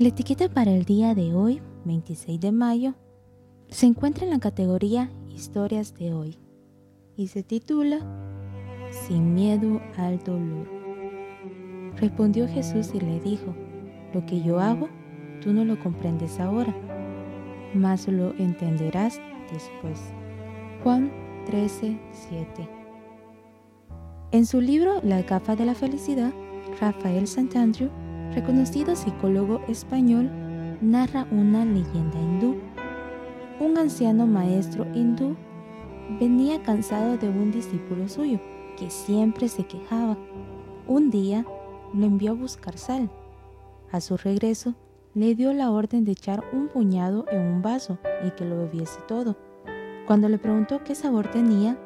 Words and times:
La 0.00 0.08
etiqueta 0.08 0.48
para 0.48 0.70
el 0.70 0.86
día 0.86 1.14
de 1.14 1.34
hoy, 1.34 1.60
26 1.84 2.40
de 2.40 2.52
mayo, 2.52 2.94
se 3.68 3.84
encuentra 3.84 4.24
en 4.24 4.30
la 4.30 4.38
categoría 4.38 5.10
Historias 5.28 5.92
de 5.92 6.14
hoy 6.14 6.38
y 7.18 7.28
se 7.28 7.42
titula 7.42 7.98
Sin 8.90 9.34
miedo 9.34 9.82
al 9.98 10.18
dolor. 10.24 10.66
Respondió 11.96 12.48
Jesús 12.48 12.92
y 12.94 13.00
le 13.00 13.20
dijo, 13.20 13.54
lo 14.14 14.24
que 14.24 14.40
yo 14.40 14.58
hago, 14.58 14.88
tú 15.42 15.52
no 15.52 15.66
lo 15.66 15.78
comprendes 15.78 16.40
ahora, 16.40 16.74
mas 17.74 18.08
lo 18.08 18.32
entenderás 18.38 19.20
después. 19.52 20.00
Juan 20.82 21.12
13, 21.44 22.00
7. 22.10 22.68
En 24.32 24.46
su 24.46 24.62
libro 24.62 25.02
La 25.02 25.20
gafa 25.20 25.56
de 25.56 25.66
la 25.66 25.74
felicidad, 25.74 26.32
Rafael 26.80 27.26
Santandrew 27.26 27.90
reconocido 28.34 28.94
psicólogo 28.96 29.60
español, 29.68 30.30
narra 30.80 31.26
una 31.30 31.64
leyenda 31.64 32.18
hindú. 32.20 32.56
Un 33.58 33.76
anciano 33.76 34.26
maestro 34.26 34.86
hindú 34.94 35.36
venía 36.18 36.62
cansado 36.62 37.16
de 37.16 37.28
un 37.28 37.50
discípulo 37.52 38.08
suyo 38.08 38.40
que 38.78 38.90
siempre 38.90 39.48
se 39.48 39.64
quejaba. 39.64 40.16
Un 40.86 41.10
día 41.10 41.44
lo 41.92 42.06
envió 42.06 42.32
a 42.32 42.34
buscar 42.34 42.78
sal. 42.78 43.10
A 43.92 44.00
su 44.00 44.16
regreso, 44.16 44.74
le 45.14 45.34
dio 45.34 45.52
la 45.52 45.70
orden 45.70 46.04
de 46.04 46.12
echar 46.12 46.44
un 46.52 46.68
puñado 46.68 47.26
en 47.30 47.42
un 47.42 47.62
vaso 47.62 47.98
y 48.24 48.30
que 48.30 48.44
lo 48.44 48.58
bebiese 48.58 49.00
todo. 49.08 49.36
Cuando 50.06 50.28
le 50.28 50.38
preguntó 50.38 50.82
qué 50.84 50.94
sabor 50.94 51.28
tenía, 51.30 51.76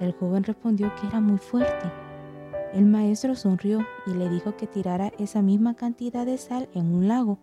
el 0.00 0.12
joven 0.12 0.44
respondió 0.44 0.94
que 0.94 1.06
era 1.06 1.20
muy 1.20 1.38
fuerte. 1.38 1.90
El 2.76 2.84
maestro 2.84 3.34
sonrió 3.36 3.86
y 4.06 4.10
le 4.10 4.28
dijo 4.28 4.54
que 4.58 4.66
tirara 4.66 5.10
esa 5.18 5.40
misma 5.40 5.72
cantidad 5.72 6.26
de 6.26 6.36
sal 6.36 6.68
en 6.74 6.94
un 6.94 7.08
lago. 7.08 7.38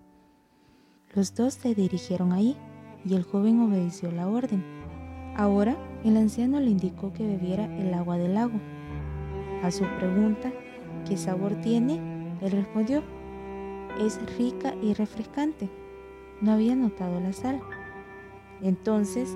Los 1.16 1.33
dos 1.33 1.55
se 1.55 1.73
dirigieron 1.73 2.33
ahí 2.33 2.55
y 3.03 3.16
el 3.16 3.23
joven 3.23 3.59
obedeció 3.61 4.11
la 4.11 4.27
orden. 4.27 4.63
Ahora 5.35 5.75
el 6.03 6.17
anciano 6.17 6.59
le 6.59 6.69
indicó 6.69 7.13
que 7.13 7.25
bebiera 7.25 7.66
el 7.66 7.95
agua 7.95 8.19
del 8.19 8.35
lago. 8.35 8.59
A 9.63 9.71
su 9.71 9.85
pregunta, 9.97 10.53
¿qué 11.09 11.17
sabor 11.17 11.55
tiene? 11.61 11.95
Él 12.39 12.52
respondió, 12.52 13.02
es 13.99 14.19
rica 14.38 14.75
y 14.83 14.93
refrescante. 14.93 15.67
No 16.41 16.52
había 16.52 16.75
notado 16.75 17.19
la 17.19 17.33
sal. 17.33 17.59
Entonces, 18.61 19.36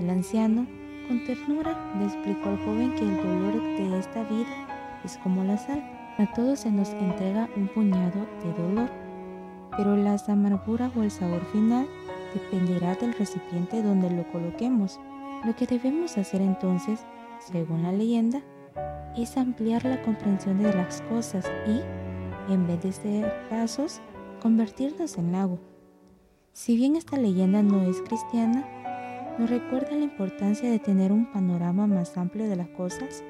el 0.00 0.10
anciano, 0.10 0.66
con 1.06 1.24
ternura, 1.26 1.94
le 1.96 2.06
explicó 2.06 2.48
al 2.48 2.58
joven 2.64 2.92
que 2.96 3.02
el 3.02 3.16
dolor 3.18 3.62
de 3.62 3.98
esta 4.00 4.24
vida 4.24 4.77
es 5.04 5.18
como 5.18 5.44
la 5.44 5.58
sal. 5.58 5.82
A 6.18 6.26
todos 6.32 6.60
se 6.60 6.70
nos 6.70 6.90
entrega 6.90 7.48
un 7.56 7.68
puñado 7.68 8.26
de 8.42 8.52
dolor, 8.60 8.90
pero 9.76 9.96
la 9.96 10.16
amargura 10.26 10.90
o 10.96 11.02
el 11.02 11.10
sabor 11.10 11.44
final 11.52 11.86
dependerá 12.34 12.94
del 12.96 13.14
recipiente 13.14 13.82
donde 13.82 14.10
lo 14.10 14.26
coloquemos. 14.32 14.98
Lo 15.44 15.54
que 15.54 15.66
debemos 15.66 16.18
hacer 16.18 16.40
entonces, 16.40 17.00
según 17.38 17.84
la 17.84 17.92
leyenda, 17.92 18.42
es 19.16 19.36
ampliar 19.36 19.84
la 19.84 20.02
comprensión 20.02 20.58
de 20.58 20.72
las 20.72 21.02
cosas 21.02 21.48
y, 21.66 22.52
en 22.52 22.66
vez 22.66 22.82
de 22.82 22.92
ser 22.92 23.32
vasos, 23.50 24.00
convertirnos 24.42 25.16
en 25.18 25.32
lago. 25.32 25.58
Si 26.52 26.76
bien 26.76 26.96
esta 26.96 27.16
leyenda 27.16 27.62
no 27.62 27.82
es 27.82 28.00
cristiana, 28.02 28.66
nos 29.38 29.48
recuerda 29.48 29.92
la 29.92 30.02
importancia 30.02 30.68
de 30.68 30.80
tener 30.80 31.12
un 31.12 31.30
panorama 31.30 31.86
más 31.86 32.16
amplio 32.16 32.48
de 32.48 32.56
las 32.56 32.68
cosas 32.70 33.22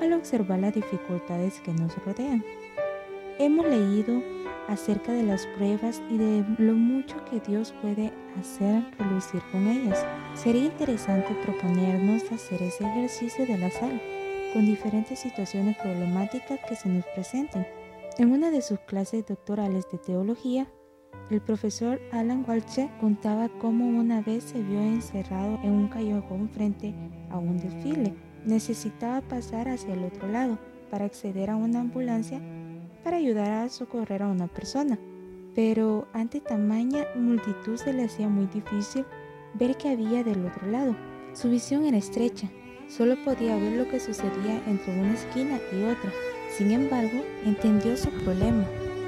al 0.00 0.12
observar 0.12 0.60
las 0.60 0.74
dificultades 0.74 1.60
que 1.60 1.72
nos 1.72 1.96
rodean. 2.04 2.44
Hemos 3.38 3.66
leído 3.66 4.22
acerca 4.68 5.12
de 5.12 5.22
las 5.22 5.46
pruebas 5.56 6.02
y 6.10 6.18
de 6.18 6.44
lo 6.58 6.74
mucho 6.74 7.16
que 7.24 7.40
Dios 7.40 7.74
puede 7.80 8.12
hacer 8.38 8.84
relucir 8.98 9.40
con 9.50 9.66
ellas. 9.66 10.04
Sería 10.34 10.66
interesante 10.66 11.34
proponernos 11.44 12.30
hacer 12.30 12.62
ese 12.62 12.84
ejercicio 12.84 13.46
de 13.46 13.58
la 13.58 13.70
sal 13.70 14.00
con 14.52 14.66
diferentes 14.66 15.18
situaciones 15.20 15.76
problemáticas 15.78 16.60
que 16.68 16.76
se 16.76 16.88
nos 16.88 17.04
presenten. 17.14 17.66
En 18.18 18.32
una 18.32 18.50
de 18.50 18.62
sus 18.62 18.78
clases 18.80 19.24
doctorales 19.26 19.86
de 19.90 19.98
teología, 19.98 20.66
el 21.30 21.40
profesor 21.40 22.00
Alan 22.10 22.44
Walsh 22.46 22.88
contaba 23.00 23.48
cómo 23.60 23.86
una 23.86 24.22
vez 24.22 24.44
se 24.44 24.62
vio 24.62 24.80
encerrado 24.80 25.58
en 25.62 25.72
un 25.72 25.88
callejón 25.88 26.48
frente 26.48 26.94
a 27.30 27.38
un 27.38 27.58
desfile 27.58 28.14
necesitaba 28.48 29.20
pasar 29.20 29.68
hacia 29.68 29.94
el 29.94 30.04
otro 30.04 30.26
lado 30.26 30.58
para 30.90 31.04
acceder 31.04 31.50
a 31.50 31.56
una 31.56 31.80
ambulancia 31.80 32.40
para 33.04 33.18
ayudar 33.18 33.50
a 33.52 33.68
socorrer 33.68 34.22
a 34.22 34.28
una 34.28 34.48
persona. 34.48 34.98
Pero 35.54 36.08
ante 36.12 36.40
tamaña 36.40 37.04
multitud 37.14 37.76
se 37.76 37.92
le 37.92 38.04
hacía 38.04 38.28
muy 38.28 38.46
difícil 38.46 39.04
ver 39.54 39.76
qué 39.76 39.90
había 39.90 40.24
del 40.24 40.44
otro 40.46 40.66
lado. 40.70 40.96
Su 41.34 41.50
visión 41.50 41.84
era 41.84 41.96
estrecha, 41.96 42.48
solo 42.88 43.16
podía 43.24 43.56
ver 43.56 43.72
lo 43.72 43.88
que 43.88 44.00
sucedía 44.00 44.62
entre 44.66 44.98
una 44.98 45.14
esquina 45.14 45.58
y 45.72 45.84
otra. 45.84 46.10
Sin 46.56 46.70
embargo, 46.70 47.22
entendió 47.44 47.96
su 47.96 48.10
problema. 48.10 48.64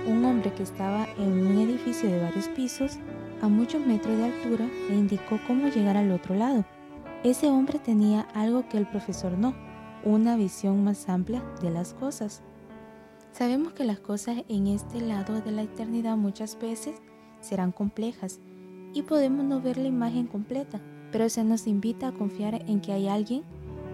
Un 0.06 0.24
hombre 0.24 0.52
que 0.52 0.62
estaba 0.62 1.06
en 1.18 1.46
un 1.46 1.58
edificio 1.58 2.10
de 2.10 2.20
varios 2.20 2.48
pisos, 2.48 2.98
a 3.42 3.48
muchos 3.48 3.84
metros 3.86 4.16
de 4.18 4.24
altura, 4.24 4.66
le 4.88 4.96
indicó 4.96 5.38
cómo 5.46 5.68
llegar 5.68 5.96
al 5.96 6.10
otro 6.10 6.34
lado. 6.34 6.64
Ese 7.22 7.50
hombre 7.50 7.78
tenía 7.78 8.22
algo 8.34 8.66
que 8.66 8.78
el 8.78 8.86
profesor 8.86 9.36
no, 9.36 9.54
una 10.04 10.36
visión 10.36 10.82
más 10.82 11.06
amplia 11.10 11.42
de 11.60 11.70
las 11.70 11.92
cosas. 11.92 12.42
Sabemos 13.32 13.74
que 13.74 13.84
las 13.84 14.00
cosas 14.00 14.38
en 14.48 14.66
este 14.66 15.02
lado 15.02 15.42
de 15.42 15.52
la 15.52 15.62
eternidad 15.62 16.16
muchas 16.16 16.58
veces 16.58 16.96
serán 17.40 17.72
complejas 17.72 18.40
y 18.94 19.02
podemos 19.02 19.44
no 19.44 19.60
ver 19.60 19.76
la 19.76 19.88
imagen 19.88 20.26
completa, 20.26 20.80
pero 21.12 21.28
se 21.28 21.44
nos 21.44 21.66
invita 21.66 22.08
a 22.08 22.12
confiar 22.12 22.62
en 22.66 22.80
que 22.80 22.92
hay 22.92 23.06
alguien 23.06 23.42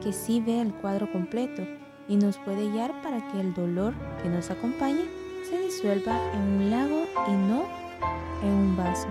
que 0.00 0.12
sí 0.12 0.40
ve 0.40 0.60
el 0.60 0.72
cuadro 0.74 1.10
completo 1.10 1.62
y 2.08 2.16
nos 2.16 2.38
puede 2.38 2.70
guiar 2.70 3.02
para 3.02 3.26
que 3.32 3.40
el 3.40 3.54
dolor 3.54 3.92
que 4.22 4.28
nos 4.28 4.50
acompaña 4.52 5.04
se 5.50 5.58
disuelva 5.58 6.16
en 6.32 6.42
un 6.42 6.70
lago 6.70 7.02
y 7.26 7.32
no 7.32 7.64
en 8.44 8.52
un 8.52 8.76
vaso. 8.76 9.08